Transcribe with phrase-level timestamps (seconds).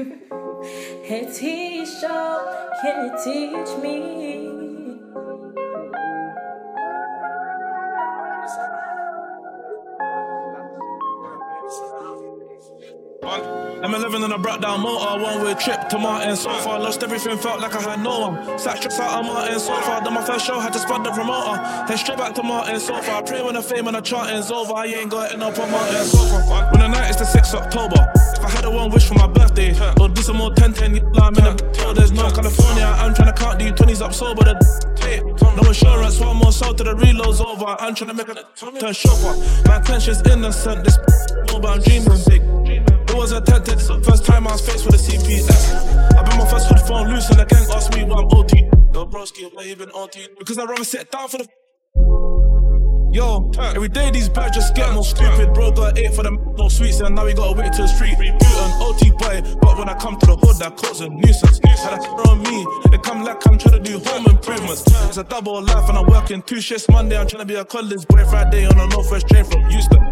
[1.04, 1.26] hey,
[2.80, 4.46] can you teach me?
[13.82, 16.36] I'm 11 and I brought down motor, one way trip to Martin.
[16.36, 18.58] So far, lost everything, felt like I had no one.
[18.58, 20.02] Sat strips out of Martin, so far.
[20.02, 21.62] Done my first show, had to spot the promoter.
[21.86, 23.22] Then straight back to Martin, so far.
[23.22, 24.72] Pray when the fame and the charting's over.
[24.72, 26.70] I ain't got it up on Martin, so far.
[26.70, 27.99] When the night is the 6th October.
[30.58, 33.38] I'll do some more 10 10 lime in the There's no California, I'm trying to
[33.38, 34.44] count these 20s up sober.
[34.44, 37.76] The no insurance, one more soul to the reload's over.
[37.78, 39.34] I'm trying to make a turn chauffeur.
[39.68, 40.98] My intention's innocent, this
[41.46, 42.42] but I'm dreaming big.
[43.10, 46.16] It was attempted, first time I was faced with a CPS.
[46.16, 48.62] I been my first hood phone loose and the gang asked me why I'm OT.
[48.94, 50.28] Yo, broski, why you been OT?
[50.38, 51.59] Because I'd rather sit down for the.
[53.12, 55.52] Yo, every day these birds just get more stupid.
[55.52, 58.16] Bro got eight for them no sweets, and now we gotta wait to the street.
[58.16, 61.58] Boot an OT boy, but when I come to the hood, that cause a nuisance.
[61.80, 64.84] Had a on me, it come like I'm trying to do home improvements.
[65.08, 67.18] It's a double life, and I'm working two shifts Monday.
[67.18, 70.02] I'm trying to be a college boy Friday on a northwest train from Houston.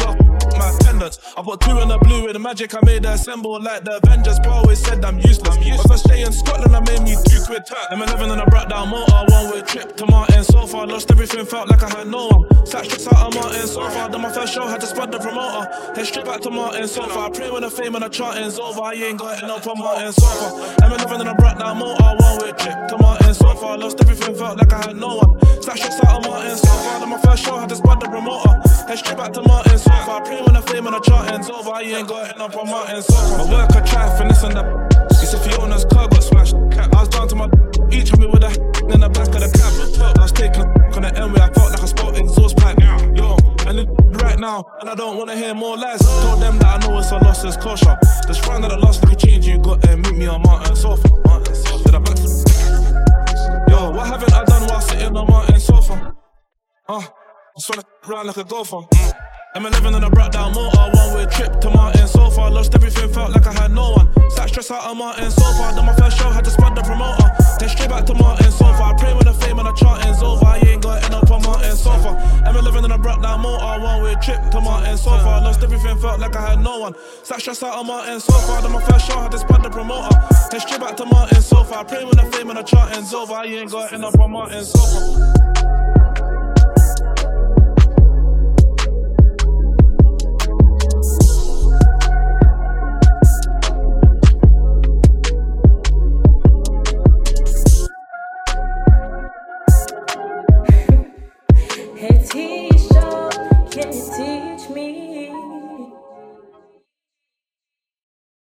[0.00, 0.16] Yo,
[0.58, 1.34] my attendance.
[1.36, 2.74] I put two in the blue with the magic.
[2.74, 4.38] I made a symbol like the Avengers.
[4.40, 5.56] Bro always said I'm useless.
[5.56, 7.62] My first day in Scotland, I made me two quid.
[7.90, 9.24] I'm 11 and I brought down motor.
[9.28, 10.44] One way trip to Martin.
[10.44, 12.66] So far, lost everything, felt like I had no one.
[12.66, 13.66] Sat strips out of Martin.
[13.66, 15.68] So far, done my first show, had to spot the promoter.
[15.94, 16.88] Then straight back to Martin.
[16.88, 18.82] So far, I pray when the fame and the charting's over.
[18.82, 20.12] I ain't got up on Martin.
[20.12, 22.02] So far, I'm 11 and I brought down motor.
[22.02, 23.34] One way trip to Martin.
[23.34, 25.62] So far, lost everything, felt like I had no one.
[25.62, 26.56] Sat strips out of Martin.
[26.56, 28.60] So far, done my first show, had to spot the promoter.
[28.86, 29.78] Then straight back to Martin.
[29.78, 31.70] So far, I pray when the fame and the charting's over.
[31.70, 33.02] I ain't got up on Martin.
[33.02, 34.88] So my work, I try finesse on that.
[35.20, 36.54] It's if Fiona's car got smashed.
[36.54, 37.46] I was down to my
[37.92, 38.48] each had me with a
[38.94, 40.16] in the back of the cab.
[40.16, 42.78] I was taking a on the end where I felt like I spot exhaust pipe.
[42.80, 43.36] Yo,
[43.66, 43.88] and it
[44.22, 46.00] right now, and I don't wanna hear more lies.
[46.22, 47.98] Told them that I know it's a loss, it's kosher.
[48.26, 51.08] Just find that the last little change you got and meet me on Martin sofa.
[51.26, 51.96] Martin sofa.
[51.96, 52.16] I back?
[53.68, 56.16] Yo, what haven't I done while sitting on Martin sofa?
[56.88, 57.02] Uh,
[57.58, 58.76] just wanna run like a golfer.
[58.76, 62.50] I'm 11 and I brought down motor, one way trip to Martin so far.
[62.50, 64.08] Lost everything, felt like I had no one.
[64.30, 65.74] Sat stress out of Martin so far.
[65.74, 67.30] Done my first show, had to spot the promoter.
[67.58, 68.94] Then straight back to Martin so far.
[68.96, 70.44] Pray when the fame and the charting's over.
[70.44, 72.16] I ain't got it up on Martin so far.
[72.44, 75.40] I'm 11 and I brought down motor, one way trip to Martin so far.
[75.40, 76.94] Lost everything, felt like I had no one.
[77.24, 78.60] Sat stress out of Martin so far.
[78.60, 80.14] Done my first show, had to spot the promoter.
[80.50, 81.84] Then straight back to Martin so far.
[81.86, 83.32] Pray when the fame and the charting's over.
[83.32, 85.97] I ain't got it up on Martin so far.